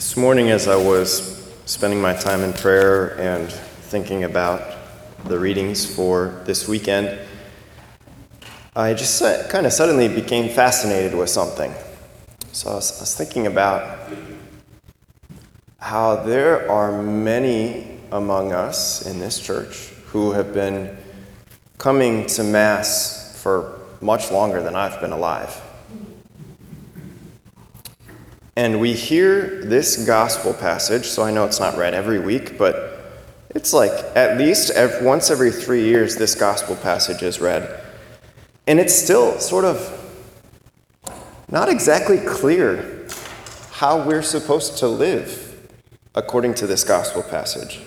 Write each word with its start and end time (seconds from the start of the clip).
This 0.00 0.16
morning, 0.16 0.48
as 0.48 0.66
I 0.66 0.76
was 0.76 1.46
spending 1.66 2.00
my 2.00 2.14
time 2.14 2.40
in 2.40 2.54
prayer 2.54 3.20
and 3.20 3.52
thinking 3.52 4.24
about 4.24 4.62
the 5.26 5.38
readings 5.38 5.84
for 5.84 6.40
this 6.46 6.66
weekend, 6.66 7.18
I 8.74 8.94
just 8.94 9.22
kind 9.50 9.66
of 9.66 9.74
suddenly 9.74 10.08
became 10.08 10.48
fascinated 10.48 11.14
with 11.14 11.28
something. 11.28 11.74
So 12.52 12.70
I 12.70 12.74
was, 12.76 12.96
I 12.96 13.02
was 13.02 13.14
thinking 13.14 13.46
about 13.46 14.08
how 15.76 16.16
there 16.16 16.70
are 16.70 17.02
many 17.02 18.00
among 18.10 18.52
us 18.52 19.04
in 19.04 19.18
this 19.18 19.38
church 19.38 19.90
who 20.06 20.32
have 20.32 20.54
been 20.54 20.96
coming 21.76 22.24
to 22.28 22.42
Mass 22.42 23.38
for 23.42 23.78
much 24.00 24.30
longer 24.30 24.62
than 24.62 24.74
I've 24.74 24.98
been 25.02 25.12
alive. 25.12 25.60
And 28.56 28.80
we 28.80 28.94
hear 28.94 29.64
this 29.64 30.04
gospel 30.06 30.52
passage, 30.52 31.06
so 31.06 31.22
I 31.22 31.30
know 31.30 31.44
it's 31.44 31.60
not 31.60 31.76
read 31.76 31.94
every 31.94 32.18
week, 32.18 32.58
but 32.58 32.90
it's 33.50 33.72
like 33.72 33.92
at 34.16 34.38
least 34.38 34.70
every, 34.70 35.04
once 35.04 35.30
every 35.30 35.50
three 35.50 35.84
years 35.84 36.16
this 36.16 36.34
gospel 36.34 36.76
passage 36.76 37.22
is 37.22 37.40
read. 37.40 37.82
And 38.66 38.78
it's 38.78 38.94
still 38.94 39.38
sort 39.38 39.64
of 39.64 39.96
not 41.50 41.68
exactly 41.68 42.18
clear 42.18 43.06
how 43.72 44.06
we're 44.06 44.22
supposed 44.22 44.78
to 44.78 44.88
live 44.88 45.70
according 46.14 46.54
to 46.54 46.66
this 46.66 46.84
gospel 46.84 47.22
passage. 47.22 47.80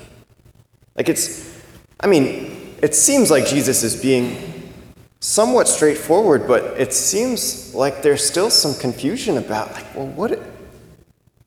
Like 0.96 1.10
it's, 1.10 1.62
I 2.00 2.08
mean, 2.08 2.76
it 2.82 2.96
seems 2.96 3.32
like 3.32 3.46
Jesus 3.46 3.84
is 3.84 4.02
being 4.02 4.72
somewhat 5.20 5.68
straightforward, 5.68 6.48
but 6.48 6.80
it 6.80 6.94
seems 6.94 7.74
like 7.74 8.02
there's 8.02 8.26
still 8.26 8.50
some 8.50 8.74
confusion 8.74 9.38
about, 9.38 9.72
like, 9.72 9.96
well, 9.96 10.08
what, 10.08 10.38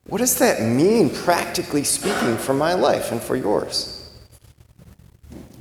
what 0.09 0.19
does 0.19 0.39
that 0.39 0.63
mean, 0.63 1.11
practically 1.11 1.85
speaking, 1.85 2.37
for 2.37 2.55
my 2.55 2.75
life 2.75 3.13
and 3.13 3.21
for 3.21 3.37
yours? 3.37 4.11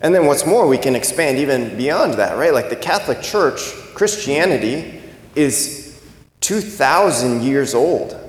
And 0.02 0.14
then 0.14 0.28
what's 0.28 0.46
more, 0.46 0.68
we 0.68 0.78
can 0.78 0.96
expand 0.96 1.40
even 1.40 1.76
beyond 1.78 2.16
that, 2.16 2.38
right? 2.38 2.54
Like 2.54 2.70
the 2.70 2.76
Catholic 2.76 3.22
Church, 3.22 3.60
Christianity 3.96 5.02
is 5.36 6.00
2,000 6.42 7.42
years 7.42 7.74
old. 7.74 8.20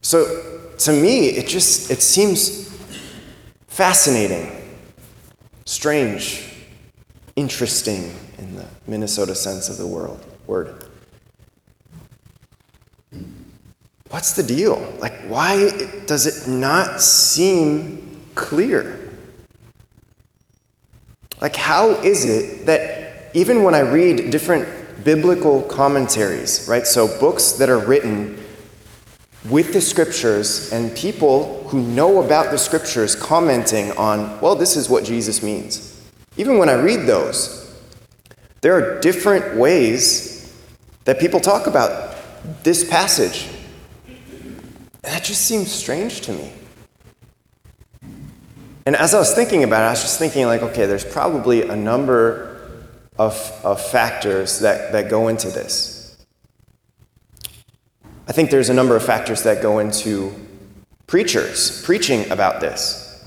So 0.00 0.60
to 0.78 0.92
me, 0.92 1.28
it 1.28 1.46
just 1.46 1.90
it 1.90 2.02
seems 2.02 2.68
fascinating, 3.68 4.50
strange, 5.64 6.52
interesting 7.36 8.12
in 8.38 8.56
the 8.56 8.66
Minnesota 8.88 9.36
sense 9.36 9.68
of 9.68 9.76
the 9.78 9.86
world, 9.86 10.24
word. 10.48 10.84
What's 14.12 14.34
the 14.34 14.42
deal? 14.42 14.94
Like, 14.98 15.14
why 15.22 15.70
does 16.06 16.26
it 16.26 16.48
not 16.48 17.00
seem 17.00 18.20
clear? 18.34 19.10
Like, 21.40 21.56
how 21.56 21.88
is 22.02 22.26
it 22.26 22.66
that 22.66 23.30
even 23.34 23.62
when 23.62 23.74
I 23.74 23.80
read 23.80 24.30
different 24.30 24.68
biblical 25.02 25.62
commentaries, 25.62 26.68
right? 26.68 26.86
So, 26.86 27.08
books 27.18 27.52
that 27.52 27.70
are 27.70 27.78
written 27.78 28.38
with 29.48 29.72
the 29.72 29.80
scriptures 29.80 30.70
and 30.72 30.94
people 30.94 31.66
who 31.68 31.80
know 31.80 32.22
about 32.22 32.50
the 32.50 32.58
scriptures 32.58 33.16
commenting 33.16 33.92
on, 33.92 34.38
well, 34.42 34.54
this 34.54 34.76
is 34.76 34.90
what 34.90 35.04
Jesus 35.04 35.42
means. 35.42 36.06
Even 36.36 36.58
when 36.58 36.68
I 36.68 36.74
read 36.74 37.06
those, 37.06 37.74
there 38.60 38.74
are 38.74 39.00
different 39.00 39.56
ways 39.56 40.54
that 41.04 41.18
people 41.18 41.40
talk 41.40 41.66
about 41.66 42.14
this 42.62 42.88
passage 42.88 43.48
that 45.02 45.24
just 45.24 45.42
seems 45.42 45.70
strange 45.70 46.20
to 46.22 46.32
me. 46.32 46.52
And 48.84 48.96
as 48.96 49.14
I 49.14 49.18
was 49.18 49.32
thinking 49.34 49.62
about 49.62 49.82
it, 49.82 49.86
I 49.86 49.90
was 49.90 50.02
just 50.02 50.18
thinking, 50.18 50.46
like, 50.46 50.62
okay, 50.62 50.86
there's 50.86 51.04
probably 51.04 51.62
a 51.62 51.76
number 51.76 52.88
of, 53.18 53.34
of 53.64 53.80
factors 53.80 54.60
that, 54.60 54.92
that 54.92 55.08
go 55.08 55.28
into 55.28 55.48
this. 55.48 56.16
I 58.26 58.32
think 58.32 58.50
there's 58.50 58.70
a 58.70 58.74
number 58.74 58.96
of 58.96 59.04
factors 59.04 59.42
that 59.42 59.62
go 59.62 59.78
into 59.78 60.34
preachers 61.06 61.82
preaching 61.84 62.30
about 62.30 62.60
this. 62.60 63.24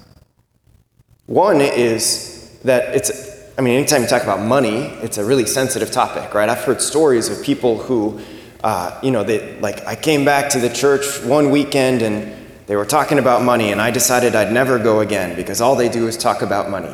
One 1.28 1.62
is 1.62 2.58
that 2.64 2.96
it's, 2.96 3.12
I 3.58 3.62
mean, 3.62 3.78
anytime 3.78 4.02
you 4.02 4.08
talk 4.08 4.24
about 4.24 4.42
money, 4.42 4.88
it's 5.02 5.18
a 5.18 5.26
really 5.26 5.46
sensitive 5.46 5.92
topic, 5.92 6.34
right? 6.34 6.50
I've 6.50 6.64
heard 6.64 6.82
stories 6.82 7.30
of 7.30 7.44
people 7.44 7.78
who 7.78 8.20
uh, 8.64 9.00
you 9.04 9.12
know, 9.12 9.24
they, 9.24 9.60
like 9.60 9.86
I 9.86 9.96
came 9.96 10.26
back 10.26 10.50
to 10.52 10.60
the 10.60 10.70
church 10.70 11.22
one 11.24 11.52
weekend 11.52 12.02
and 12.02 12.34
they 12.68 12.76
were 12.76 12.86
talking 12.86 13.20
about 13.20 13.44
money, 13.44 13.72
and 13.72 13.80
I 13.80 13.92
decided 13.92 14.36
I'd 14.36 14.52
never 14.52 14.80
go 14.80 15.02
again 15.02 15.36
because 15.36 15.62
all 15.62 15.76
they 15.76 15.88
do 15.88 16.08
is 16.08 16.18
talk 16.18 16.42
about 16.42 16.70
money. 16.72 16.90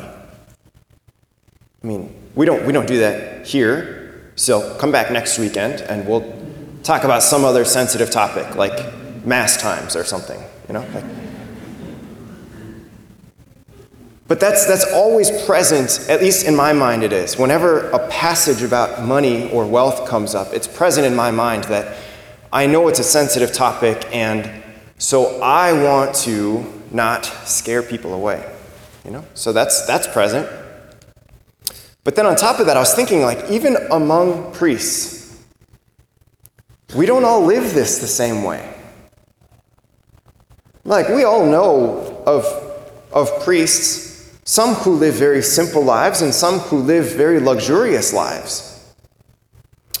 I 1.82 1.86
mean, 1.86 2.14
we 2.34 2.46
don't, 2.46 2.66
we 2.66 2.72
don't 2.72 2.86
do 2.86 2.98
that 2.98 3.46
here. 3.46 4.32
So 4.36 4.76
come 4.78 4.92
back 4.92 5.10
next 5.10 5.38
weekend 5.38 5.80
and 5.82 6.06
we'll 6.06 6.32
talk 6.82 7.04
about 7.04 7.22
some 7.22 7.44
other 7.44 7.64
sensitive 7.64 8.10
topic 8.10 8.54
like 8.54 8.94
mass 9.24 9.60
times 9.60 9.96
or 9.96 10.04
something, 10.04 10.40
you 10.68 10.74
know? 10.74 10.86
Like, 10.94 11.04
but 14.32 14.40
that's, 14.40 14.64
that's 14.64 14.90
always 14.94 15.30
present, 15.44 16.08
at 16.08 16.22
least 16.22 16.46
in 16.46 16.56
my 16.56 16.72
mind 16.72 17.02
it 17.02 17.12
is. 17.12 17.36
Whenever 17.36 17.90
a 17.90 18.08
passage 18.08 18.62
about 18.62 19.04
money 19.04 19.50
or 19.50 19.66
wealth 19.66 20.08
comes 20.08 20.34
up, 20.34 20.54
it's 20.54 20.66
present 20.66 21.06
in 21.06 21.14
my 21.14 21.30
mind 21.30 21.64
that 21.64 21.98
I 22.50 22.64
know 22.64 22.88
it's 22.88 22.98
a 22.98 23.04
sensitive 23.04 23.52
topic, 23.52 24.08
and 24.10 24.50
so 24.96 25.38
I 25.42 25.74
want 25.74 26.14
to 26.24 26.64
not 26.90 27.26
scare 27.26 27.82
people 27.82 28.14
away. 28.14 28.50
You 29.04 29.10
know? 29.10 29.24
So 29.34 29.52
that's, 29.52 29.86
that's 29.86 30.06
present. 30.06 30.48
But 32.02 32.16
then 32.16 32.24
on 32.24 32.34
top 32.34 32.58
of 32.58 32.64
that, 32.64 32.76
I 32.78 32.80
was 32.80 32.94
thinking, 32.94 33.20
like, 33.20 33.50
even 33.50 33.76
among 33.90 34.54
priests, 34.54 35.44
we 36.96 37.04
don't 37.04 37.26
all 37.26 37.44
live 37.44 37.74
this 37.74 37.98
the 37.98 38.06
same 38.06 38.44
way. 38.44 38.66
Like, 40.84 41.10
we 41.10 41.22
all 41.22 41.44
know 41.44 42.22
of, 42.26 42.46
of 43.12 43.28
priests 43.44 44.11
some 44.44 44.74
who 44.74 44.94
live 44.94 45.14
very 45.14 45.42
simple 45.42 45.82
lives, 45.82 46.22
and 46.22 46.34
some 46.34 46.58
who 46.58 46.78
live 46.78 47.14
very 47.14 47.38
luxurious 47.38 48.12
lives. 48.12 48.68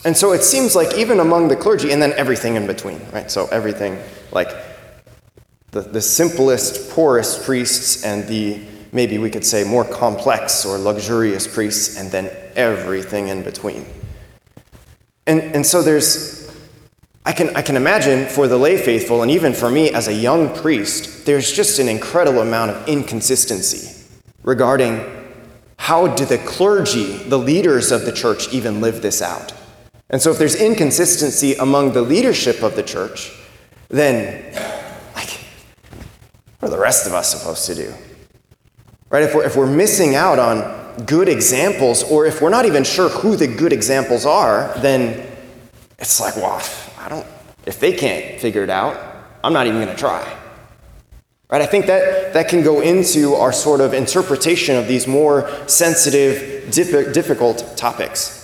And 0.04 0.16
so 0.16 0.32
it 0.32 0.42
seems 0.42 0.74
like 0.74 0.98
even 0.98 1.20
among 1.20 1.48
the 1.48 1.56
clergy, 1.56 1.92
and 1.92 2.02
then 2.02 2.12
everything 2.14 2.56
in 2.56 2.66
between, 2.66 3.00
right? 3.12 3.30
So 3.30 3.46
everything 3.46 3.98
like 4.32 4.48
the, 5.70 5.82
the 5.82 6.00
simplest, 6.00 6.90
poorest 6.90 7.44
priests, 7.44 8.04
and 8.04 8.26
the 8.26 8.60
maybe 8.90 9.16
we 9.18 9.30
could 9.30 9.44
say 9.44 9.64
more 9.64 9.84
complex 9.84 10.66
or 10.66 10.76
luxurious 10.76 11.46
priests, 11.46 11.96
and 11.96 12.10
then 12.10 12.30
everything 12.56 13.28
in 13.28 13.42
between. 13.42 13.86
And, 15.26 15.40
and 15.40 15.64
so 15.64 15.82
there's, 15.82 16.52
I 17.24 17.32
can, 17.32 17.54
I 17.56 17.62
can 17.62 17.76
imagine 17.76 18.26
for 18.26 18.48
the 18.48 18.58
lay 18.58 18.76
faithful, 18.76 19.22
and 19.22 19.30
even 19.30 19.54
for 19.54 19.70
me 19.70 19.90
as 19.90 20.08
a 20.08 20.12
young 20.12 20.54
priest, 20.54 21.24
there's 21.26 21.52
just 21.52 21.78
an 21.78 21.88
incredible 21.88 22.42
amount 22.42 22.72
of 22.72 22.88
inconsistency 22.88 23.91
regarding 24.42 25.04
how 25.76 26.06
do 26.06 26.24
the 26.24 26.38
clergy, 26.38 27.16
the 27.16 27.38
leaders 27.38 27.90
of 27.90 28.04
the 28.04 28.12
church, 28.12 28.52
even 28.52 28.80
live 28.80 29.02
this 29.02 29.20
out. 29.20 29.52
And 30.10 30.20
so 30.20 30.30
if 30.30 30.38
there's 30.38 30.54
inconsistency 30.54 31.54
among 31.54 31.92
the 31.92 32.02
leadership 32.02 32.62
of 32.62 32.76
the 32.76 32.82
church, 32.82 33.32
then 33.88 34.54
like, 35.14 35.40
what 36.58 36.68
are 36.68 36.70
the 36.70 36.78
rest 36.78 37.06
of 37.06 37.14
us 37.14 37.32
supposed 37.32 37.66
to 37.66 37.74
do? 37.74 37.94
Right? 39.10 39.24
If 39.24 39.34
we're, 39.34 39.44
if 39.44 39.56
we're 39.56 39.66
missing 39.66 40.14
out 40.14 40.38
on 40.38 41.04
good 41.06 41.28
examples, 41.28 42.02
or 42.04 42.26
if 42.26 42.40
we're 42.40 42.50
not 42.50 42.66
even 42.66 42.84
sure 42.84 43.08
who 43.08 43.36
the 43.36 43.46
good 43.46 43.72
examples 43.72 44.26
are, 44.26 44.72
then 44.78 45.26
it's 45.98 46.20
like, 46.20 46.36
well, 46.36 46.62
I 46.98 47.08
don't, 47.08 47.26
if 47.66 47.80
they 47.80 47.92
can't 47.92 48.40
figure 48.40 48.62
it 48.62 48.70
out, 48.70 49.00
I'm 49.42 49.52
not 49.52 49.66
even 49.66 49.82
going 49.82 49.94
to 49.94 50.00
try. 50.00 50.38
Right? 51.52 51.60
I 51.60 51.66
think 51.66 51.84
that, 51.84 52.32
that 52.32 52.48
can 52.48 52.62
go 52.62 52.80
into 52.80 53.34
our 53.34 53.52
sort 53.52 53.82
of 53.82 53.92
interpretation 53.92 54.74
of 54.74 54.88
these 54.88 55.06
more 55.06 55.50
sensitive, 55.68 56.72
difficult 56.72 57.76
topics. 57.76 58.38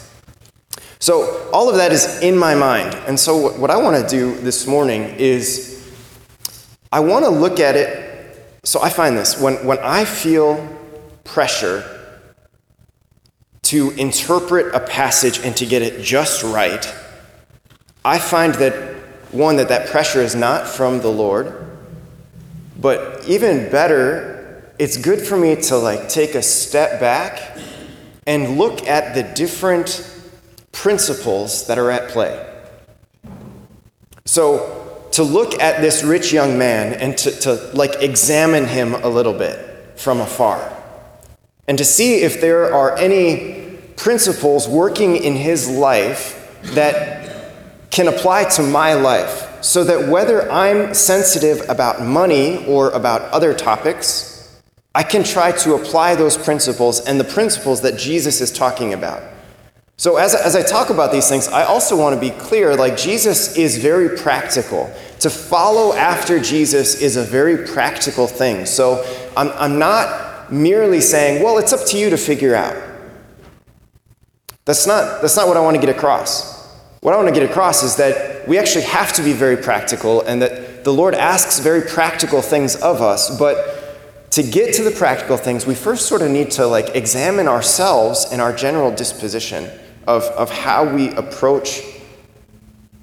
So, 0.98 1.48
all 1.50 1.70
of 1.70 1.76
that 1.76 1.90
is 1.90 2.20
in 2.20 2.36
my 2.36 2.54
mind. 2.54 2.94
And 3.06 3.18
so, 3.18 3.58
what 3.58 3.70
I 3.70 3.78
want 3.78 3.96
to 3.96 4.06
do 4.06 4.38
this 4.42 4.66
morning 4.66 5.14
is 5.16 5.90
I 6.92 7.00
want 7.00 7.24
to 7.24 7.30
look 7.30 7.60
at 7.60 7.76
it. 7.76 8.60
So, 8.64 8.82
I 8.82 8.90
find 8.90 9.16
this 9.16 9.40
when, 9.40 9.54
when 9.64 9.78
I 9.78 10.04
feel 10.04 10.68
pressure 11.24 12.18
to 13.62 13.90
interpret 13.92 14.74
a 14.74 14.80
passage 14.80 15.38
and 15.38 15.56
to 15.56 15.64
get 15.64 15.80
it 15.80 16.02
just 16.02 16.42
right, 16.42 16.94
I 18.04 18.18
find 18.18 18.54
that 18.56 18.74
one, 19.32 19.56
that 19.56 19.70
that 19.70 19.88
pressure 19.88 20.20
is 20.20 20.34
not 20.34 20.68
from 20.68 21.00
the 21.00 21.10
Lord. 21.10 21.67
But 22.78 23.24
even 23.26 23.70
better, 23.70 24.72
it's 24.78 24.96
good 24.96 25.20
for 25.20 25.36
me 25.36 25.56
to 25.62 25.76
like 25.76 26.08
take 26.08 26.34
a 26.34 26.42
step 26.42 27.00
back 27.00 27.58
and 28.26 28.56
look 28.58 28.86
at 28.86 29.14
the 29.14 29.22
different 29.34 30.08
principles 30.70 31.66
that 31.66 31.78
are 31.78 31.90
at 31.90 32.10
play. 32.10 32.44
So, 34.24 35.08
to 35.12 35.22
look 35.22 35.58
at 35.58 35.80
this 35.80 36.04
rich 36.04 36.32
young 36.32 36.58
man 36.58 36.92
and 36.92 37.16
to, 37.18 37.30
to 37.40 37.54
like 37.74 38.02
examine 38.02 38.66
him 38.66 38.94
a 38.94 39.08
little 39.08 39.32
bit 39.32 39.98
from 39.98 40.20
afar 40.20 40.78
and 41.66 41.76
to 41.78 41.84
see 41.84 42.22
if 42.22 42.40
there 42.40 42.72
are 42.72 42.96
any 42.96 43.78
principles 43.96 44.68
working 44.68 45.16
in 45.16 45.34
his 45.34 45.68
life 45.68 46.60
that 46.74 47.50
can 47.90 48.06
apply 48.06 48.44
to 48.44 48.62
my 48.62 48.94
life 48.94 49.47
so 49.60 49.84
that 49.84 50.08
whether 50.08 50.50
I'm 50.50 50.94
sensitive 50.94 51.68
about 51.68 52.02
money 52.02 52.64
or 52.66 52.90
about 52.90 53.22
other 53.32 53.54
topics, 53.54 54.60
I 54.94 55.02
can 55.02 55.22
try 55.22 55.52
to 55.52 55.74
apply 55.74 56.14
those 56.14 56.36
principles 56.36 57.00
and 57.00 57.20
the 57.20 57.24
principles 57.24 57.82
that 57.82 57.98
Jesus 57.98 58.40
is 58.40 58.50
talking 58.50 58.92
about. 58.92 59.22
So, 59.96 60.16
as, 60.16 60.34
as 60.34 60.54
I 60.54 60.62
talk 60.62 60.90
about 60.90 61.10
these 61.10 61.28
things, 61.28 61.48
I 61.48 61.64
also 61.64 61.96
want 61.96 62.14
to 62.14 62.20
be 62.20 62.30
clear 62.30 62.76
like, 62.76 62.96
Jesus 62.96 63.56
is 63.56 63.78
very 63.78 64.16
practical. 64.16 64.92
To 65.20 65.30
follow 65.30 65.92
after 65.92 66.38
Jesus 66.38 67.00
is 67.02 67.16
a 67.16 67.24
very 67.24 67.66
practical 67.66 68.28
thing. 68.28 68.64
So, 68.64 69.04
I'm, 69.36 69.50
I'm 69.50 69.78
not 69.78 70.52
merely 70.52 71.00
saying, 71.00 71.42
well, 71.42 71.58
it's 71.58 71.72
up 71.72 71.84
to 71.88 71.98
you 71.98 72.10
to 72.10 72.16
figure 72.16 72.54
out. 72.54 72.76
That's 74.64 74.86
not, 74.86 75.20
that's 75.20 75.36
not 75.36 75.48
what 75.48 75.56
I 75.56 75.60
want 75.60 75.76
to 75.76 75.80
get 75.80 75.94
across. 75.94 76.57
What 77.00 77.14
I 77.14 77.16
want 77.16 77.28
to 77.28 77.40
get 77.40 77.48
across 77.48 77.82
is 77.82 77.96
that 77.96 78.48
we 78.48 78.58
actually 78.58 78.84
have 78.84 79.12
to 79.14 79.22
be 79.22 79.32
very 79.32 79.56
practical 79.56 80.22
and 80.22 80.42
that 80.42 80.84
the 80.84 80.92
Lord 80.92 81.14
asks 81.14 81.60
very 81.60 81.82
practical 81.82 82.42
things 82.42 82.74
of 82.76 83.00
us, 83.00 83.38
but 83.38 84.30
to 84.32 84.42
get 84.42 84.74
to 84.74 84.82
the 84.82 84.90
practical 84.90 85.36
things, 85.36 85.66
we 85.66 85.74
first 85.74 86.06
sort 86.06 86.22
of 86.22 86.30
need 86.30 86.50
to 86.52 86.66
like 86.66 86.94
examine 86.94 87.48
ourselves 87.48 88.26
and 88.30 88.40
our 88.40 88.52
general 88.52 88.94
disposition 88.94 89.70
of, 90.06 90.24
of 90.24 90.50
how 90.50 90.84
we 90.84 91.10
approach 91.10 91.82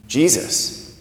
Jesus 0.07 0.99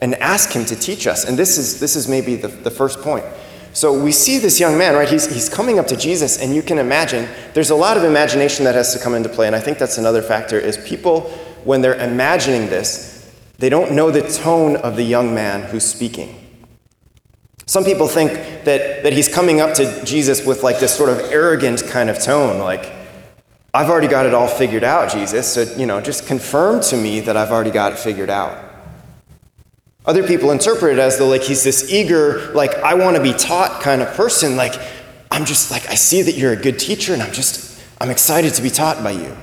and 0.00 0.14
ask 0.16 0.52
him 0.52 0.64
to 0.66 0.76
teach 0.76 1.06
us. 1.06 1.24
And 1.24 1.38
this 1.38 1.58
is, 1.58 1.80
this 1.80 1.96
is 1.96 2.08
maybe 2.08 2.36
the, 2.36 2.48
the 2.48 2.70
first 2.70 3.00
point. 3.00 3.24
So 3.72 4.02
we 4.02 4.12
see 4.12 4.38
this 4.38 4.58
young 4.58 4.78
man, 4.78 4.94
right? 4.94 5.08
He's, 5.08 5.26
he's 5.26 5.48
coming 5.48 5.78
up 5.78 5.86
to 5.88 5.96
Jesus, 5.96 6.40
and 6.40 6.54
you 6.54 6.62
can 6.62 6.78
imagine 6.78 7.28
there's 7.52 7.70
a 7.70 7.74
lot 7.74 7.98
of 7.98 8.04
imagination 8.04 8.64
that 8.64 8.74
has 8.74 8.94
to 8.94 8.98
come 8.98 9.14
into 9.14 9.28
play. 9.28 9.46
And 9.46 9.54
I 9.54 9.60
think 9.60 9.76
that's 9.76 9.98
another 9.98 10.22
factor 10.22 10.58
is 10.58 10.78
people, 10.78 11.30
when 11.66 11.82
they're 11.82 11.96
imagining 11.96 12.70
this, 12.70 13.30
they 13.58 13.68
don't 13.68 13.92
know 13.92 14.10
the 14.10 14.22
tone 14.22 14.76
of 14.76 14.96
the 14.96 15.02
young 15.02 15.34
man 15.34 15.62
who's 15.62 15.84
speaking. 15.84 16.42
Some 17.66 17.84
people 17.84 18.06
think 18.06 18.30
that, 18.64 19.02
that 19.02 19.12
he's 19.12 19.28
coming 19.28 19.60
up 19.60 19.74
to 19.74 20.04
Jesus 20.04 20.46
with 20.46 20.62
like 20.62 20.78
this 20.78 20.94
sort 20.94 21.10
of 21.10 21.18
arrogant 21.18 21.84
kind 21.84 22.08
of 22.08 22.20
tone, 22.20 22.60
like, 22.60 22.92
I've 23.74 23.90
already 23.90 24.08
got 24.08 24.24
it 24.24 24.32
all 24.32 24.48
figured 24.48 24.84
out, 24.84 25.12
Jesus. 25.12 25.52
So, 25.52 25.62
you 25.76 25.84
know, 25.84 26.00
just 26.00 26.26
confirm 26.26 26.80
to 26.82 26.96
me 26.96 27.20
that 27.20 27.36
I've 27.36 27.50
already 27.50 27.72
got 27.72 27.92
it 27.92 27.98
figured 27.98 28.30
out. 28.30 28.62
Other 30.06 30.26
people 30.26 30.52
interpret 30.52 30.92
it 30.92 30.98
as 31.00 31.18
though, 31.18 31.28
like, 31.28 31.42
he's 31.42 31.64
this 31.64 31.92
eager, 31.92 32.52
like, 32.52 32.74
I 32.76 32.94
want 32.94 33.16
to 33.16 33.22
be 33.22 33.32
taught 33.32 33.82
kind 33.82 34.00
of 34.00 34.14
person. 34.14 34.56
Like, 34.56 34.80
I'm 35.30 35.44
just 35.44 35.70
like, 35.70 35.86
I 35.90 35.96
see 35.96 36.22
that 36.22 36.36
you're 36.36 36.52
a 36.52 36.56
good 36.56 36.78
teacher, 36.78 37.12
and 37.12 37.20
I'm 37.20 37.32
just, 37.32 37.82
I'm 38.00 38.08
excited 38.08 38.54
to 38.54 38.62
be 38.62 38.70
taught 38.70 39.02
by 39.02 39.10
you. 39.10 39.36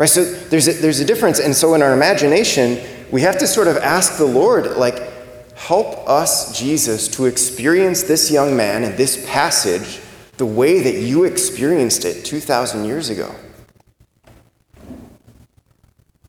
Right? 0.00 0.08
So 0.08 0.24
there's 0.24 0.66
a, 0.66 0.72
there's 0.72 1.00
a 1.00 1.04
difference. 1.04 1.40
And 1.40 1.54
so 1.54 1.74
in 1.74 1.82
our 1.82 1.92
imagination, 1.92 2.82
we 3.10 3.20
have 3.20 3.36
to 3.36 3.46
sort 3.46 3.68
of 3.68 3.76
ask 3.76 4.16
the 4.16 4.24
Lord, 4.24 4.78
like, 4.78 4.98
help 5.54 6.08
us, 6.08 6.58
Jesus, 6.58 7.06
to 7.08 7.26
experience 7.26 8.04
this 8.04 8.30
young 8.30 8.56
man 8.56 8.82
and 8.82 8.96
this 8.96 9.22
passage 9.28 10.00
the 10.38 10.46
way 10.46 10.80
that 10.80 11.02
you 11.02 11.24
experienced 11.24 12.06
it 12.06 12.24
2,000 12.24 12.86
years 12.86 13.10
ago. 13.10 13.34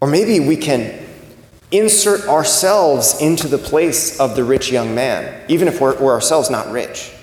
Or 0.02 0.10
maybe 0.10 0.42
we 0.42 0.58
can 0.58 1.08
insert 1.72 2.28
ourselves 2.28 3.22
into 3.22 3.48
the 3.48 3.58
place 3.58 4.20
of 4.20 4.36
the 4.36 4.44
rich 4.44 4.70
young 4.70 4.94
man, 4.94 5.46
even 5.48 5.70
if 5.70 5.80
we're, 5.80 5.98
we're, 5.98 6.12
ourselves 6.12 6.50
not 6.50 6.70
rich. 6.74 7.14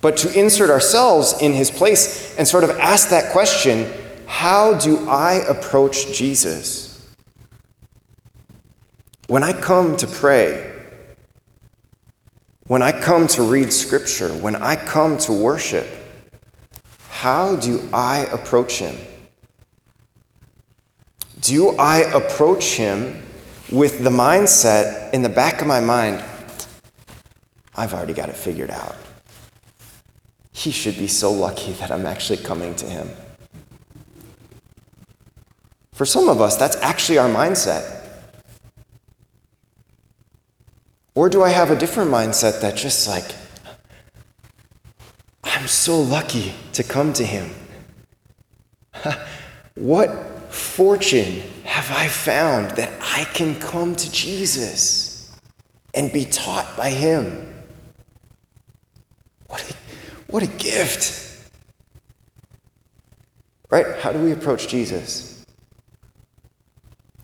But 0.00 0.16
to 0.16 0.36
insert 0.36 0.68
ourselves 0.68 1.40
in 1.40 1.52
his 1.52 1.70
place 1.70 2.36
and 2.36 2.48
sort 2.48 2.64
of 2.64 2.70
ask 2.70 3.10
that 3.10 3.30
question 3.30 3.88
how 4.30 4.74
do 4.74 5.08
I 5.08 5.42
approach 5.48 6.12
Jesus? 6.12 7.04
When 9.26 9.42
I 9.42 9.52
come 9.52 9.96
to 9.98 10.06
pray, 10.06 10.72
when 12.68 12.80
I 12.80 12.92
come 12.92 13.26
to 13.26 13.42
read 13.42 13.72
scripture, 13.72 14.28
when 14.28 14.54
I 14.54 14.76
come 14.76 15.18
to 15.18 15.32
worship, 15.32 15.86
how 17.10 17.56
do 17.56 17.86
I 17.92 18.20
approach 18.32 18.78
him? 18.78 18.96
Do 21.40 21.76
I 21.76 21.98
approach 22.14 22.76
him 22.76 23.20
with 23.72 24.02
the 24.04 24.10
mindset 24.10 25.12
in 25.12 25.22
the 25.22 25.28
back 25.28 25.60
of 25.60 25.66
my 25.66 25.80
mind, 25.80 26.24
I've 27.74 27.92
already 27.92 28.14
got 28.14 28.28
it 28.28 28.36
figured 28.36 28.70
out? 28.70 28.96
He 30.52 30.70
should 30.70 30.96
be 30.96 31.08
so 31.08 31.32
lucky 31.32 31.72
that 31.72 31.90
I'm 31.90 32.06
actually 32.06 32.38
coming 32.38 32.76
to 32.76 32.86
him. 32.86 33.10
For 36.00 36.06
some 36.06 36.30
of 36.30 36.40
us, 36.40 36.56
that's 36.56 36.76
actually 36.76 37.18
our 37.18 37.28
mindset. 37.28 37.84
Or 41.14 41.28
do 41.28 41.42
I 41.42 41.50
have 41.50 41.70
a 41.70 41.76
different 41.76 42.10
mindset 42.10 42.62
that 42.62 42.74
just 42.74 43.06
like, 43.06 43.26
I'm 45.44 45.66
so 45.66 46.00
lucky 46.00 46.54
to 46.72 46.82
come 46.82 47.12
to 47.12 47.22
him. 47.22 47.50
what 49.74 50.08
fortune 50.50 51.42
have 51.64 51.90
I 51.90 52.08
found 52.08 52.70
that 52.78 52.90
I 53.02 53.24
can 53.34 53.60
come 53.60 53.94
to 53.94 54.10
Jesus 54.10 55.30
and 55.92 56.10
be 56.10 56.24
taught 56.24 56.78
by 56.78 56.88
him? 56.88 57.46
What 59.48 59.70
a, 59.70 59.74
what 60.32 60.42
a 60.42 60.46
gift. 60.46 61.36
Right? 63.68 63.98
How 63.98 64.12
do 64.12 64.18
we 64.18 64.32
approach 64.32 64.66
Jesus? 64.66 65.29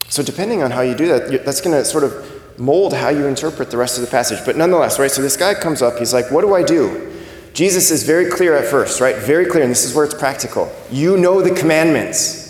So, 0.08 0.22
depending 0.22 0.62
on 0.62 0.70
how 0.70 0.82
you 0.82 0.94
do 0.94 1.08
that, 1.08 1.44
that's 1.44 1.60
going 1.60 1.76
to 1.76 1.84
sort 1.84 2.04
of 2.04 2.58
mold 2.58 2.94
how 2.94 3.08
you 3.08 3.26
interpret 3.26 3.70
the 3.70 3.76
rest 3.76 3.98
of 3.98 4.04
the 4.04 4.10
passage. 4.10 4.44
But 4.44 4.56
nonetheless, 4.56 4.98
right? 4.98 5.10
So, 5.10 5.22
this 5.22 5.36
guy 5.36 5.54
comes 5.54 5.82
up, 5.82 5.98
he's 5.98 6.12
like, 6.12 6.30
What 6.30 6.42
do 6.42 6.54
I 6.54 6.62
do? 6.62 7.12
Jesus 7.52 7.90
is 7.90 8.02
very 8.02 8.30
clear 8.30 8.54
at 8.54 8.66
first, 8.66 9.00
right? 9.00 9.16
Very 9.16 9.46
clear, 9.46 9.62
and 9.62 9.70
this 9.70 9.84
is 9.84 9.94
where 9.94 10.04
it's 10.04 10.14
practical. 10.14 10.70
You 10.90 11.16
know 11.16 11.40
the 11.40 11.54
commandments. 11.54 12.44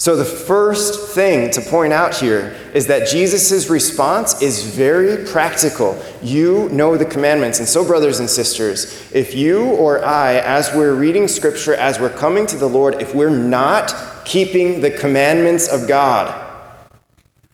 So, 0.00 0.14
the 0.14 0.24
first 0.24 1.12
thing 1.12 1.50
to 1.50 1.60
point 1.60 1.92
out 1.92 2.14
here 2.14 2.56
is 2.72 2.86
that 2.86 3.08
Jesus' 3.08 3.68
response 3.68 4.40
is 4.40 4.62
very 4.62 5.26
practical. 5.26 6.00
You 6.22 6.68
know 6.68 6.96
the 6.96 7.04
commandments. 7.04 7.58
And 7.58 7.66
so, 7.66 7.84
brothers 7.84 8.20
and 8.20 8.30
sisters, 8.30 9.10
if 9.12 9.34
you 9.34 9.64
or 9.74 10.04
I, 10.04 10.34
as 10.34 10.72
we're 10.72 10.94
reading 10.94 11.26
scripture, 11.26 11.74
as 11.74 11.98
we're 11.98 12.16
coming 12.16 12.46
to 12.46 12.56
the 12.56 12.68
Lord, 12.68 13.02
if 13.02 13.12
we're 13.12 13.36
not 13.36 13.92
keeping 14.24 14.80
the 14.80 14.92
commandments 14.92 15.66
of 15.66 15.88
God, 15.88 16.47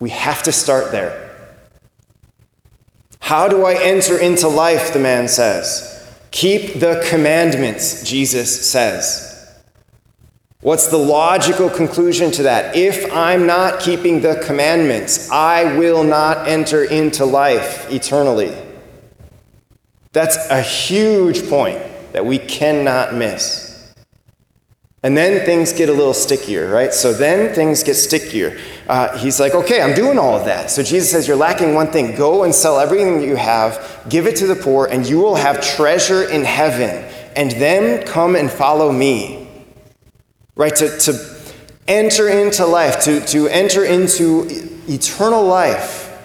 we 0.05 0.11
have 0.11 0.43
to 0.43 0.53
start 0.53 0.93
there. 0.93 1.35
How 3.21 3.49
do 3.49 3.65
I 3.65 3.83
enter 3.83 4.19
into 4.19 4.49
life? 4.49 4.93
The 4.93 4.99
man 4.99 5.29
says. 5.29 6.07
Keep 6.31 6.79
the 6.79 7.03
commandments, 7.09 8.07
Jesus 8.07 8.71
says. 8.71 9.51
What's 10.61 10.89
the 10.89 10.99
logical 10.99 11.71
conclusion 11.71 12.31
to 12.33 12.43
that? 12.43 12.77
If 12.77 13.11
I'm 13.15 13.47
not 13.47 13.81
keeping 13.81 14.21
the 14.21 14.43
commandments, 14.47 15.31
I 15.31 15.75
will 15.79 16.05
not 16.05 16.49
enter 16.49 16.85
into 16.85 17.25
life 17.25 17.91
eternally. 17.91 18.55
That's 20.13 20.37
a 20.51 20.61
huge 20.61 21.49
point 21.49 21.81
that 22.13 22.27
we 22.27 22.37
cannot 22.39 23.15
miss. 23.15 23.64
And 25.05 25.15
then 25.15 25.45
things 25.45 25.75
get 25.75 25.91
a 25.91 25.93
little 25.93 26.15
stickier, 26.15 26.71
right? 26.71 26.93
So 26.95 27.13
then 27.13 27.55
things 27.55 27.83
get 27.83 27.93
stickier. 27.93 28.59
Uh, 28.89 29.19
he's 29.19 29.39
like, 29.39 29.55
okay, 29.55 29.83
I'm 29.83 29.95
doing 29.95 30.19
all 30.19 30.35
of 30.35 30.47
that. 30.47 30.71
So 30.71 30.83
Jesus 30.83 31.11
says, 31.11 31.29
You're 31.29 31.37
lacking 31.37 31.75
one 31.75 31.89
thing. 31.89 32.17
Go 32.17 32.45
and 32.45 32.55
sell 32.55 32.81
everything 32.81 33.19
that 33.19 33.27
you 33.27 33.37
have, 33.37 34.03
give 34.09 34.27
it 34.27 34.35
to 34.37 34.47
the 34.47 34.55
poor, 34.55 34.87
and 34.87 35.07
you 35.07 35.19
will 35.19 35.35
have 35.35 35.61
treasure 35.61 36.25
in 36.31 36.43
heaven. 36.43 37.05
And 37.37 37.51
then 37.51 38.07
come 38.07 38.35
and 38.35 38.51
follow 38.51 38.91
me. 38.91 39.47
Right? 40.57 40.75
To, 40.77 40.89
to 41.01 41.53
enter 41.87 42.31
into 42.31 42.65
life, 42.65 43.05
to, 43.05 43.21
to 43.27 43.47
enter 43.49 43.85
into 43.85 44.47
eternal 44.89 45.45
life, 45.45 46.19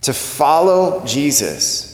to 0.00 0.12
follow 0.12 1.06
Jesus. 1.06 1.89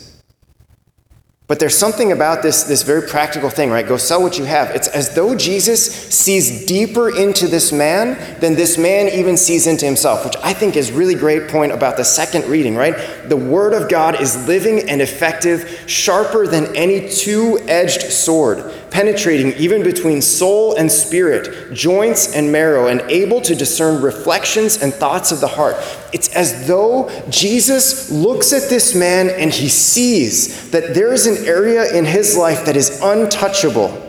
But 1.47 1.59
there's 1.59 1.77
something 1.77 2.11
about 2.11 2.43
this, 2.43 2.63
this 2.63 2.83
very 2.83 3.07
practical 3.07 3.49
thing, 3.49 3.69
right? 3.69 3.87
Go 3.87 3.95
sell 3.95 4.21
what 4.21 4.37
you 4.37 4.43
have. 4.43 4.69
It's 4.71 4.89
as 4.89 5.15
though 5.15 5.33
Jesus 5.33 5.81
sees 6.13 6.65
deeper 6.65 7.09
into 7.09 7.47
this 7.47 7.71
man 7.71 8.17
than 8.41 8.55
this 8.55 8.77
man 8.77 9.07
even 9.07 9.37
sees 9.37 9.65
into 9.65 9.85
himself, 9.85 10.25
which 10.25 10.35
I 10.43 10.51
think 10.51 10.75
is 10.75 10.91
really 10.91 11.15
great 11.15 11.47
point 11.47 11.71
about 11.71 11.95
the 11.95 12.03
second 12.03 12.45
reading, 12.47 12.75
right? 12.75 12.95
The 13.29 13.37
word 13.37 13.73
of 13.73 13.89
God 13.89 14.19
is 14.19 14.45
living 14.45 14.89
and 14.89 15.01
effective, 15.01 15.85
sharper 15.87 16.47
than 16.47 16.75
any 16.75 17.09
two-edged 17.09 18.01
sword, 18.01 18.69
penetrating 18.91 19.53
even 19.53 19.83
between 19.83 20.21
soul 20.21 20.75
and 20.75 20.91
spirit, 20.91 21.73
joints 21.73 22.35
and 22.35 22.51
marrow, 22.51 22.87
and 22.87 23.01
able 23.01 23.41
to 23.41 23.55
discern 23.55 24.01
reflections 24.01 24.81
and 24.81 24.93
thoughts 24.93 25.31
of 25.31 25.39
the 25.39 25.47
heart. 25.47 25.75
It's 26.13 26.29
as 26.29 26.67
though 26.67 27.09
Jesus 27.29 28.09
looks 28.11 28.53
at 28.53 28.69
this 28.69 28.95
man 28.95 29.29
and 29.29 29.53
he 29.53 29.69
sees 29.69 30.69
that 30.71 30.93
there 30.93 31.13
is 31.13 31.27
an 31.27 31.45
area 31.45 31.93
in 31.93 32.05
his 32.05 32.37
life 32.37 32.65
that 32.65 32.77
is 32.77 33.01
untouchable 33.01 34.06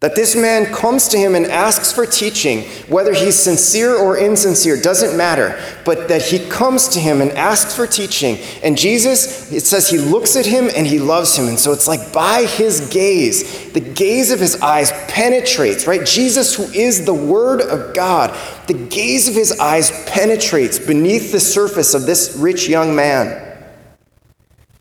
that 0.00 0.14
this 0.14 0.36
man 0.36 0.72
comes 0.72 1.08
to 1.08 1.18
him 1.18 1.34
and 1.34 1.46
asks 1.46 1.92
for 1.92 2.06
teaching, 2.06 2.62
whether 2.88 3.12
he's 3.12 3.34
sincere 3.34 3.96
or 3.96 4.16
insincere, 4.16 4.80
doesn't 4.80 5.16
matter, 5.16 5.60
but 5.84 6.06
that 6.06 6.22
he 6.22 6.38
comes 6.48 6.86
to 6.88 7.00
him 7.00 7.20
and 7.20 7.32
asks 7.32 7.74
for 7.74 7.84
teaching. 7.84 8.38
And 8.62 8.78
Jesus, 8.78 9.50
it 9.50 9.66
says 9.66 9.88
he 9.88 9.98
looks 9.98 10.36
at 10.36 10.46
him 10.46 10.68
and 10.76 10.86
he 10.86 11.00
loves 11.00 11.36
him. 11.36 11.48
And 11.48 11.58
so 11.58 11.72
it's 11.72 11.88
like 11.88 12.12
by 12.12 12.44
his 12.44 12.88
gaze, 12.90 13.72
the 13.72 13.80
gaze 13.80 14.30
of 14.30 14.38
his 14.38 14.62
eyes 14.62 14.92
penetrates, 15.08 15.88
right? 15.88 16.06
Jesus, 16.06 16.54
who 16.54 16.64
is 16.64 17.04
the 17.04 17.14
Word 17.14 17.60
of 17.60 17.92
God, 17.92 18.38
the 18.68 18.74
gaze 18.74 19.26
of 19.26 19.34
his 19.34 19.58
eyes 19.58 19.90
penetrates 20.06 20.78
beneath 20.78 21.32
the 21.32 21.40
surface 21.40 21.94
of 21.94 22.06
this 22.06 22.36
rich 22.38 22.68
young 22.68 22.94
man. 22.94 23.44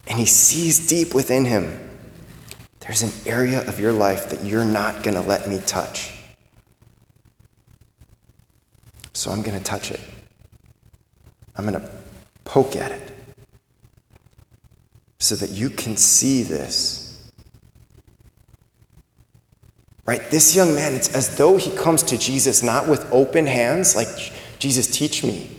And 0.06 0.20
he 0.20 0.26
sees 0.26 0.88
deep 0.88 1.16
within 1.16 1.46
him. 1.46 1.87
There's 2.88 3.03
an 3.03 3.12
area 3.25 3.67
of 3.67 3.82
your 3.82 3.91
life 3.91 4.29
that 4.29 4.46
you're 4.46 4.63
not 4.63 5.03
going 5.03 5.15
to 5.15 5.22
let 5.22 5.50
me 5.50 5.60
touch. 5.65 6.13
So 9.12 9.29
I'm 9.29 9.41
going 9.41 9.58
to 9.58 9.63
touch 9.63 9.91
it. 9.91 10.00
I'm 11.58 11.67
going 11.67 11.79
to 11.79 11.89
poke 12.46 12.77
at 12.77 12.91
it 12.94 13.12
so 15.20 15.36
that 15.36 15.50
you 15.50 15.70
can 15.70 15.98
see 15.98 16.44
this. 16.44 17.29
Right? 20.06 20.22
This 20.32 20.56
young 20.56 20.74
man, 20.74 20.94
it's 20.94 21.13
as 21.13 21.36
though 21.36 21.58
he 21.58 21.75
comes 21.75 22.03
to 22.03 22.17
Jesus 22.17 22.63
not 22.63 22.88
with 22.88 23.06
open 23.12 23.46
hands, 23.46 23.98
like, 23.98 24.08
Jesus, 24.60 24.88
teach 24.88 25.25
me. 25.25 25.57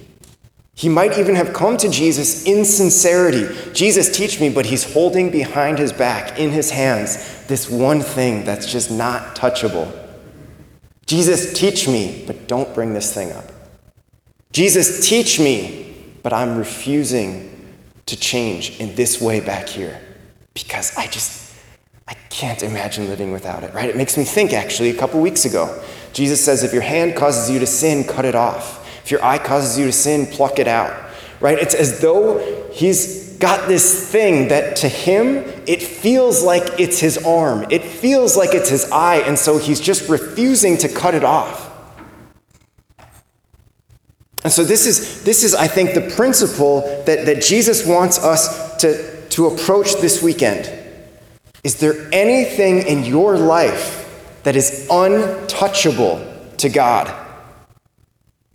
He 0.78 0.88
might 0.88 1.18
even 1.18 1.35
have 1.35 1.52
come 1.52 1.76
to 1.78 1.88
Jesus 1.88 2.44
in 2.44 2.64
sincerity. 2.64 3.52
Jesus, 3.73 4.16
teach 4.16 4.40
me, 4.40 4.49
but 4.49 4.64
he's 4.64 4.92
holding 4.92 5.28
behind 5.28 5.76
his 5.76 5.92
back, 5.92 6.38
in 6.38 6.50
his 6.50 6.70
hands, 6.70 7.16
this 7.49 7.68
one 7.68 8.00
thing 8.00 8.44
that's 8.44 8.70
just 8.70 8.88
not 8.88 9.35
touchable. 9.35 9.90
Jesus, 11.04 11.52
teach 11.52 11.88
me, 11.88 12.23
but 12.28 12.47
don't 12.47 12.73
bring 12.76 12.94
this 12.94 13.12
thing 13.12 13.32
up. 13.32 13.47
Jesus, 14.52 15.08
teach 15.08 15.40
me, 15.40 15.97
but 16.23 16.32
I'm 16.32 16.56
refusing 16.56 17.75
to 18.06 18.16
change 18.16 18.78
in 18.78 18.94
this 18.94 19.20
way 19.20 19.40
back 19.40 19.68
here 19.68 20.00
because 20.54 20.97
I 20.97 21.08
just, 21.08 21.54
I 22.06 22.14
can't 22.30 22.62
imagine 22.62 23.08
living 23.08 23.32
without 23.32 23.64
it, 23.64 23.75
right? 23.75 23.88
It 23.88 23.97
makes 23.97 24.16
me 24.16 24.23
think 24.23 24.52
actually 24.52 24.90
a 24.90 24.97
couple 24.97 25.20
weeks 25.20 25.44
ago. 25.44 25.82
Jesus 26.12 26.44
says, 26.44 26.62
if 26.62 26.73
your 26.73 26.82
hand 26.82 27.16
causes 27.16 27.50
you 27.50 27.58
to 27.58 27.66
sin, 27.66 28.04
cut 28.04 28.25
it 28.25 28.37
off. 28.37 28.77
If 29.09 29.12
your 29.12 29.25
eye 29.25 29.38
causes 29.38 29.79
you 29.79 29.87
to 29.87 29.93
sin, 29.93 30.27
pluck 30.27 30.59
it 30.59 30.69
out. 30.69 30.95
Right? 31.41 31.59
It's 31.59 31.75
as 31.75 32.03
though 32.03 32.69
he's 32.71 33.38
got 33.38 33.67
this 33.67 34.12
thing 34.12 34.49
that 34.49 34.77
to 34.77 34.88
him, 34.88 35.50
it 35.67 35.83
feels 35.83 36.43
like 36.43 36.79
it's 36.79 36.99
his 36.99 37.17
arm. 37.25 37.65
It 37.71 37.83
feels 37.83 38.37
like 38.37 38.53
it's 38.53 38.69
his 38.69 38.93
eye, 38.93 39.23
and 39.25 39.38
so 39.38 39.57
he's 39.57 39.81
just 39.81 40.11
refusing 40.11 40.77
to 40.77 40.91
cut 40.91 41.15
it 41.15 41.25
off. 41.25 41.71
And 44.45 44.53
so 44.53 44.62
this 44.62 44.85
is, 44.85 45.25
this 45.25 45.43
is 45.43 45.55
I 45.55 45.69
think, 45.69 45.95
the 45.95 46.15
principle 46.15 46.83
that, 47.07 47.25
that 47.25 47.41
Jesus 47.43 47.87
wants 47.87 48.23
us 48.23 48.77
to, 48.83 49.27
to 49.31 49.47
approach 49.47 49.95
this 50.03 50.23
weekend. 50.23 50.71
Is 51.65 51.77
there 51.81 52.11
anything 52.12 52.87
in 52.87 53.07
your 53.07 53.38
life 53.38 54.38
that 54.43 54.55
is 54.55 54.87
untouchable 54.91 56.50
to 56.59 56.69
God? 56.69 57.25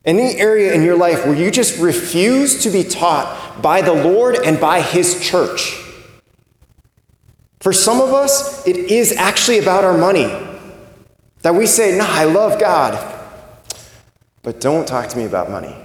Any 0.05 0.35
area 0.35 0.73
in 0.73 0.83
your 0.83 0.97
life 0.97 1.25
where 1.25 1.35
you 1.35 1.49
just 1.49 1.79
refuse 1.79 2.63
to 2.63 2.69
be 2.69 2.83
taught 2.83 3.61
by 3.61 3.81
the 3.81 3.93
Lord 3.93 4.35
and 4.35 4.59
by 4.59 4.81
His 4.81 5.21
church. 5.21 5.79
For 7.61 7.71
some 7.71 8.01
of 8.01 8.13
us, 8.13 8.67
it 8.67 8.75
is 8.75 9.13
actually 9.13 9.59
about 9.59 9.85
our 9.85 9.97
money. 9.97 10.27
That 11.43 11.55
we 11.55 11.65
say, 11.65 11.97
nah, 11.97 12.05
I 12.07 12.25
love 12.25 12.59
God, 12.59 12.99
but 14.43 14.59
don't 14.59 14.85
talk 14.85 15.07
to 15.09 15.17
me 15.17 15.25
about 15.25 15.49
money. 15.49 15.75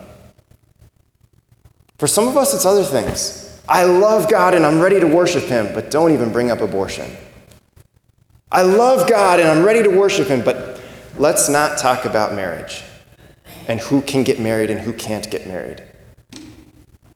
For 1.99 2.09
some 2.09 2.27
of 2.27 2.37
us, 2.37 2.55
it's 2.55 2.65
other 2.65 2.85
things. 2.85 3.61
I 3.69 3.85
love 3.85 4.29
God 4.29 4.55
and 4.55 4.65
I'm 4.67 4.81
ready 4.81 4.99
to 4.99 5.07
worship 5.07 5.45
Him, 5.45 5.73
but 5.75 5.91
don't 5.91 6.13
even 6.13 6.33
bring 6.33 6.51
up 6.51 6.61
abortion. 6.61 7.09
I 8.51 8.63
love 8.63 9.09
God 9.09 9.39
and 9.39 9.49
I'm 9.49 9.65
ready 9.65 9.83
to 9.83 9.91
worship 9.91 10.27
Him, 10.27 10.43
but 10.43 10.81
let's 11.19 11.49
not 11.49 11.79
talk 11.79 12.05
about 12.05 12.35
marriage 12.35 12.83
and 13.69 13.79
who 13.79 14.01
can 14.03 14.25
get 14.25 14.41
married 14.41 14.71
and 14.71 14.81
who 14.81 14.93
can't 14.93 15.31
get 15.31 15.47
married. 15.47 15.83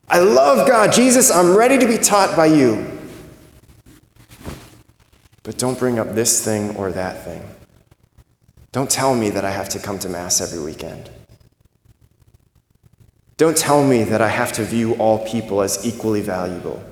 I 0.07 0.19
love 0.19 0.67
God. 0.67 0.93
Jesus, 0.93 1.31
I'm 1.31 1.55
ready 1.57 1.77
to 1.79 1.87
be 1.87 1.97
taught 1.97 2.35
by 2.37 2.45
you. 2.45 2.99
But 5.41 5.57
don't 5.57 5.77
bring 5.77 5.99
up 5.99 6.13
this 6.13 6.45
thing 6.45 6.75
or 6.77 6.91
that 6.91 7.25
thing. 7.25 7.43
Don't 8.71 8.89
tell 8.89 9.15
me 9.15 9.29
that 9.31 9.43
I 9.43 9.51
have 9.51 9.69
to 9.69 9.79
come 9.79 9.99
to 9.99 10.09
Mass 10.09 10.39
every 10.39 10.63
weekend. 10.63 11.09
Don't 13.37 13.57
tell 13.57 13.83
me 13.83 14.03
that 14.03 14.21
I 14.21 14.29
have 14.29 14.53
to 14.53 14.63
view 14.63 14.93
all 14.95 15.25
people 15.27 15.61
as 15.61 15.85
equally 15.85 16.21
valuable. 16.21 16.83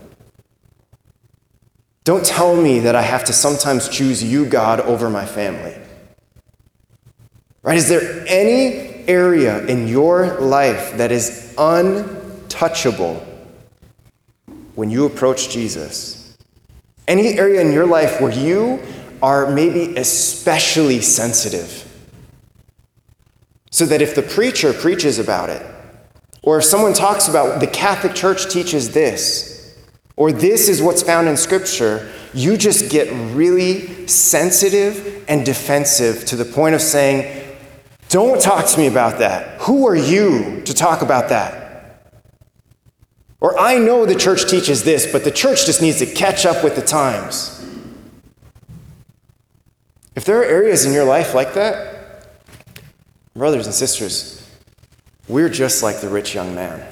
Don't 2.03 2.25
tell 2.25 2.55
me 2.59 2.79
that 2.79 2.95
I 2.95 3.03
have 3.03 3.23
to 3.25 3.33
sometimes 3.33 3.87
choose 3.87 4.23
you, 4.23 4.45
God, 4.45 4.79
over 4.81 5.09
my 5.09 5.25
family. 5.25 5.75
Right? 7.61 7.77
Is 7.77 7.87
there 7.87 8.25
any 8.27 8.90
area 9.07 9.65
in 9.65 9.87
your 9.87 10.39
life 10.39 10.97
that 10.97 11.11
is 11.11 11.53
untouchable 11.57 13.25
when 14.75 14.89
you 14.89 15.05
approach 15.05 15.49
Jesus, 15.49 16.37
any 17.07 17.37
area 17.37 17.61
in 17.61 17.71
your 17.71 17.85
life 17.85 18.21
where 18.21 18.31
you 18.31 18.81
are 19.21 19.51
maybe 19.51 19.95
especially 19.97 21.01
sensitive, 21.01 21.87
so 23.69 23.85
that 23.85 24.01
if 24.01 24.15
the 24.15 24.21
preacher 24.21 24.73
preaches 24.73 25.19
about 25.19 25.49
it, 25.49 25.65
or 26.43 26.57
if 26.57 26.63
someone 26.63 26.93
talks 26.93 27.27
about 27.27 27.59
the 27.59 27.67
Catholic 27.67 28.15
Church 28.15 28.51
teaches 28.51 28.91
this, 28.91 29.77
or 30.15 30.31
this 30.31 30.67
is 30.69 30.81
what's 30.81 31.03
found 31.03 31.27
in 31.27 31.37
Scripture, 31.37 32.11
you 32.33 32.57
just 32.57 32.91
get 32.91 33.09
really 33.33 34.07
sensitive 34.07 35.23
and 35.27 35.45
defensive 35.45 36.25
to 36.25 36.35
the 36.35 36.45
point 36.45 36.75
of 36.75 36.81
saying, 36.81 37.40
don't 38.11 38.41
talk 38.41 38.67
to 38.67 38.77
me 38.77 38.87
about 38.87 39.19
that. 39.19 39.61
Who 39.61 39.87
are 39.87 39.95
you 39.95 40.61
to 40.65 40.73
talk 40.73 41.01
about 41.01 41.29
that? 41.29 42.03
Or 43.39 43.57
I 43.57 43.77
know 43.77 44.05
the 44.05 44.15
church 44.15 44.49
teaches 44.49 44.83
this, 44.83 45.09
but 45.11 45.23
the 45.23 45.31
church 45.31 45.65
just 45.65 45.81
needs 45.81 45.99
to 45.99 46.05
catch 46.05 46.45
up 46.45 46.61
with 46.61 46.75
the 46.75 46.81
times. 46.81 47.65
If 50.13 50.25
there 50.25 50.41
are 50.41 50.43
areas 50.43 50.85
in 50.85 50.91
your 50.91 51.05
life 51.05 51.33
like 51.33 51.53
that, 51.53 52.27
brothers 53.33 53.65
and 53.65 53.73
sisters, 53.73 54.45
we're 55.29 55.49
just 55.49 55.81
like 55.81 56.01
the 56.01 56.09
rich 56.09 56.35
young 56.35 56.53
man. 56.53 56.85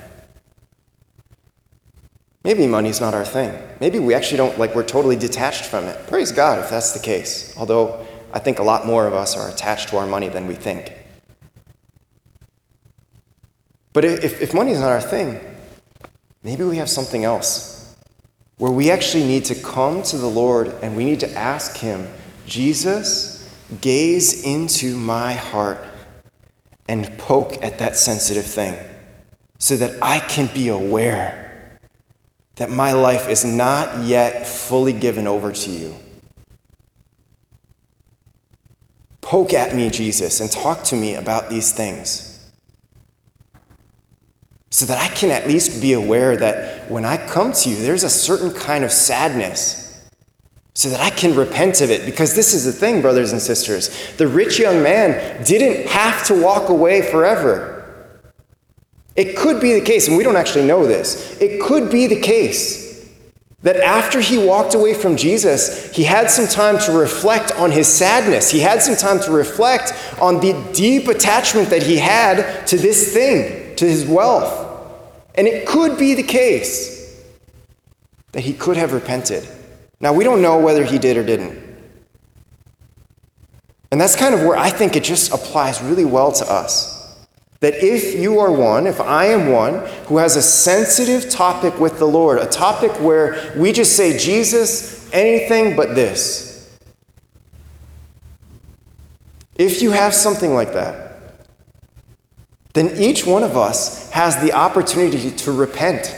Maybe 2.46 2.66
money's 2.66 3.02
not 3.02 3.14
our 3.14 3.26
thing. 3.26 3.62
Maybe 3.82 4.00
we 4.00 4.14
actually 4.14 4.38
don't, 4.38 4.58
like, 4.58 4.74
we're 4.74 4.86
totally 4.86 5.18
detached 5.18 5.66
from 5.66 5.84
it. 5.84 6.08
Praise 6.08 6.32
God 6.32 6.60
if 6.60 6.70
that's 6.70 6.94
the 6.94 7.00
case. 7.00 7.54
Although 7.58 8.08
I 8.32 8.40
think 8.40 8.60
a 8.60 8.64
lot 8.64 8.88
more 8.88 9.06
of 9.06 9.14
us 9.14 9.36
are 9.36 9.50
attached 9.50 9.90
to 9.90 9.98
our 9.98 10.08
money 10.08 10.30
than 10.30 10.48
we 10.48 10.56
think. 10.56 10.94
But 13.94 14.06
if, 14.06 14.42
if 14.42 14.54
money 14.54 14.72
is 14.72 14.80
not 14.80 14.92
our 14.92 15.02
thing, 15.02 15.40
maybe 16.44 16.64
we 16.64 16.78
have 16.78 16.90
something 16.90 17.24
else 17.24 17.96
where 18.58 18.72
we 18.72 18.92
actually 18.92 19.24
need 19.24 19.46
to 19.46 19.56
come 19.56 20.04
to 20.04 20.18
the 20.18 20.28
Lord 20.28 20.68
and 20.82 20.96
we 20.96 21.06
need 21.06 21.22
to 21.22 21.32
ask 21.34 21.78
Him, 21.78 22.08
Jesus, 22.46 23.50
gaze 23.82 24.44
into 24.44 24.98
my 24.98 25.34
heart 25.34 25.84
and 26.88 27.18
poke 27.18 27.64
at 27.64 27.80
that 27.80 27.96
sensitive 27.96 28.46
thing 28.46 28.78
so 29.58 29.78
that 29.78 30.02
I 30.02 30.20
can 30.20 30.54
be 30.54 30.70
aware 30.70 31.80
that 32.56 32.70
my 32.70 32.92
life 32.92 33.30
is 33.30 33.46
not 33.46 34.04
yet 34.04 34.46
fully 34.46 34.92
given 34.94 35.26
over 35.26 35.52
to 35.52 35.70
you. 35.72 35.96
Poke 39.22 39.54
at 39.54 39.76
me, 39.76 39.90
Jesus, 39.90 40.42
and 40.42 40.52
talk 40.52 40.84
to 40.86 40.96
me 40.96 41.16
about 41.16 41.50
these 41.50 41.72
things 41.72 42.29
so 44.70 44.86
that 44.86 45.00
I 45.00 45.14
can 45.14 45.32
at 45.32 45.48
least 45.48 45.82
be 45.82 45.94
aware 45.94 46.38
that 46.38 46.90
when 46.92 47.06
I 47.06 47.18
come 47.18 47.52
to 47.54 47.70
you, 47.70 47.76
there's 47.76 48.04
a 48.04 48.10
certain 48.10 48.54
kind 48.54 48.84
of 48.84 48.92
sadness. 48.92 49.86
So 50.76 50.90
that 50.90 51.02
I 51.02 51.10
can 51.10 51.36
repent 51.36 51.82
of 51.82 51.90
it. 51.90 52.06
Because 52.06 52.36
this 52.36 52.54
is 52.54 52.64
the 52.64 52.72
thing, 52.72 53.02
brothers 53.02 53.32
and 53.34 53.42
sisters. 53.42 53.90
The 54.18 54.28
rich 54.28 54.60
young 54.60 54.82
man 54.82 55.44
didn't 55.44 55.88
have 55.88 56.26
to 56.28 56.42
walk 56.42 56.70
away 56.70 57.02
forever. 57.02 57.76
It 59.16 59.36
could 59.36 59.60
be 59.60 59.74
the 59.74 59.82
case, 59.82 60.08
and 60.08 60.16
we 60.16 60.24
don't 60.24 60.38
actually 60.38 60.66
know 60.66 60.86
this. 60.86 61.42
It 61.42 61.60
could 61.62 61.92
be 61.92 62.08
the 62.08 62.22
case 62.22 62.88
That 63.62 63.76
after 63.78 64.22
he 64.22 64.38
walked 64.38 64.74
away 64.74 64.94
from 64.94 65.18
Jesus, 65.18 65.94
he 65.94 66.04
had 66.04 66.32
some 66.32 66.48
time 66.48 66.80
to 66.86 66.94
reflect 66.94 67.52
on 67.54 67.72
his 67.72 67.88
sadness. 67.90 68.50
He 68.50 68.60
had 68.60 68.82
some 68.82 68.96
time 68.96 69.20
to 69.24 69.32
reflect 69.32 69.92
on 70.22 70.40
the 70.40 70.54
deep 70.74 71.10
attachment 71.10 71.70
that 71.70 71.84
he 71.84 71.98
had 71.98 72.66
to 72.68 72.78
this 72.78 73.14
thing, 73.14 73.59
to 73.80 73.86
his 73.86 74.06
wealth. 74.06 74.68
And 75.36 75.48
it 75.48 75.68
could 75.68 75.98
be 75.98 76.14
the 76.14 76.24
case 76.24 77.24
that 78.32 78.42
he 78.42 78.54
could 78.54 78.78
have 78.78 78.94
repented. 78.94 79.48
Now, 80.00 80.14
we 80.14 80.24
don't 80.24 80.42
know 80.42 80.60
whether 80.60 80.84
he 80.84 80.98
did 80.98 81.18
or 81.18 81.24
didn't. 81.24 81.68
And 83.92 84.00
that's 84.00 84.16
kind 84.16 84.36
of 84.36 84.42
where 84.42 84.58
I 84.58 84.70
think 84.70 84.96
it 84.96 85.04
just 85.04 85.34
applies 85.34 85.82
really 85.82 86.06
well 86.06 86.32
to 86.34 86.46
us. 86.50 86.98
That 87.62 87.84
if 87.84 88.18
you 88.18 88.40
are 88.40 88.52
one, 88.52 88.88
if 88.88 89.02
I 89.02 89.26
am 89.26 89.52
one, 89.52 89.86
who 90.06 90.18
has 90.18 90.36
a 90.36 90.42
sensitive 90.42 91.30
topic 91.30 91.78
with 91.80 92.00
the 92.00 92.06
Lord, 92.06 92.40
a 92.40 92.46
topic 92.46 92.92
where 93.02 93.54
we 93.58 93.74
just 93.74 93.98
say, 93.98 94.18
Jesus, 94.18 95.12
anything 95.12 95.76
but 95.76 95.96
this. 95.96 96.80
If 99.56 99.82
you 99.82 99.92
have 99.92 100.14
something 100.14 100.54
like 100.54 100.74
that, 100.74 101.09
then 102.74 102.98
each 102.98 103.26
one 103.26 103.44
of 103.44 103.58
us 103.58 104.10
has 104.12 104.40
the 104.42 104.54
opportunity 104.54 105.32
to 105.32 105.52
repent 105.52 106.16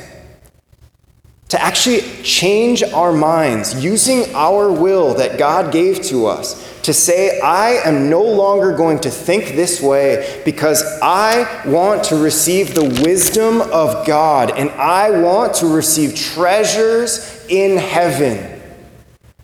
to 1.51 1.61
actually 1.61 1.99
change 2.23 2.81
our 2.81 3.11
minds 3.11 3.83
using 3.83 4.23
our 4.33 4.71
will 4.71 5.15
that 5.15 5.37
God 5.37 5.73
gave 5.73 6.01
to 6.03 6.25
us 6.25 6.79
to 6.83 6.93
say, 6.93 7.41
I 7.41 7.71
am 7.83 8.09
no 8.09 8.23
longer 8.23 8.75
going 8.75 8.99
to 8.99 9.09
think 9.09 9.47
this 9.47 9.81
way 9.81 10.41
because 10.45 10.81
I 11.01 11.67
want 11.69 12.05
to 12.05 12.15
receive 12.15 12.73
the 12.73 12.85
wisdom 13.03 13.59
of 13.59 14.07
God 14.07 14.51
and 14.51 14.69
I 14.71 15.11
want 15.19 15.55
to 15.55 15.67
receive 15.67 16.15
treasures 16.15 17.45
in 17.49 17.75
heaven. 17.75 18.60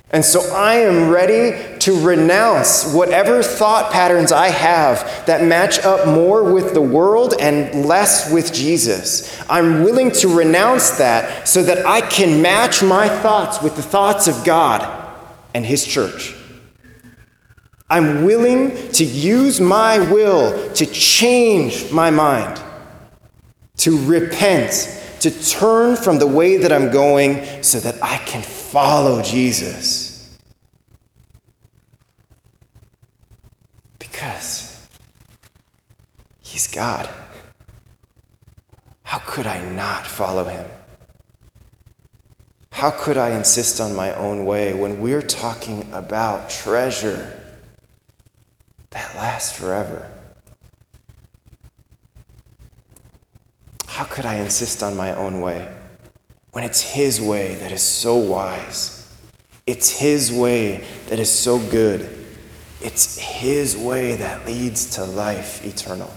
And 0.09 0.23
so 0.23 0.39
I 0.53 0.75
am 0.75 1.09
ready 1.09 1.79
to 1.79 1.99
renounce 1.99 2.93
whatever 2.93 3.43
thought 3.43 3.91
patterns 3.91 4.31
I 4.31 4.47
have 4.47 5.25
that 5.25 5.43
match 5.43 5.79
up 5.79 6.07
more 6.07 6.53
with 6.53 6.73
the 6.73 6.81
world 6.81 7.33
and 7.39 7.85
less 7.85 8.31
with 8.31 8.53
Jesus. 8.53 9.37
I'm 9.49 9.83
willing 9.83 10.11
to 10.11 10.29
renounce 10.29 10.91
that 10.91 11.47
so 11.47 11.61
that 11.63 11.85
I 11.85 12.01
can 12.01 12.41
match 12.41 12.81
my 12.81 13.09
thoughts 13.09 13.61
with 13.61 13.75
the 13.75 13.81
thoughts 13.81 14.27
of 14.27 14.45
God 14.45 15.07
and 15.53 15.65
His 15.65 15.85
church. 15.85 16.35
I'm 17.89 18.23
willing 18.23 18.91
to 18.93 19.03
use 19.03 19.59
my 19.59 19.99
will 20.11 20.73
to 20.73 20.85
change 20.85 21.91
my 21.91 22.11
mind, 22.11 22.61
to 23.77 24.05
repent, 24.05 24.93
to 25.21 25.31
turn 25.49 25.95
from 25.95 26.19
the 26.19 26.27
way 26.27 26.57
that 26.57 26.71
I'm 26.71 26.91
going 26.91 27.63
so 27.63 27.79
that 27.79 28.01
I 28.03 28.17
can 28.19 28.41
follow 28.41 29.21
Jesus. 29.21 30.37
Because 33.99 34.87
He's 36.39 36.67
God. 36.67 37.09
How 39.03 39.19
could 39.19 39.47
I 39.47 39.61
not 39.71 40.05
follow 40.05 40.43
Him? 40.43 40.65
How 42.71 42.91
could 42.91 43.17
I 43.17 43.31
insist 43.31 43.81
on 43.81 43.95
my 43.95 44.13
own 44.13 44.45
way 44.45 44.73
when 44.73 45.01
we're 45.01 45.23
talking 45.23 45.89
about 45.93 46.49
treasure 46.49 47.41
that 48.91 49.15
lasts 49.15 49.57
forever? 49.57 50.11
How 53.87 54.03
could 54.17 54.25
I 54.25 54.37
insist 54.37 54.81
on 54.81 54.97
my 54.97 55.13
own 55.13 55.41
way? 55.41 55.77
when 56.57 56.63
it's 56.63 56.81
His 56.81 57.21
way 57.21 57.53
that 57.53 57.71
is 57.71 57.83
so 57.83 58.15
wise. 58.15 59.15
It's 59.67 59.91
His 59.99 60.33
way 60.33 60.83
that 61.05 61.19
is 61.19 61.29
so 61.29 61.59
good. 61.59 62.01
It's 62.81 63.19
His 63.19 63.77
way 63.77 64.15
that 64.15 64.47
leads 64.47 64.95
to 64.95 65.05
life 65.05 65.63
eternal. 65.63 66.11